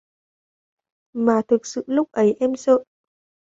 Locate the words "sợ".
2.55-2.83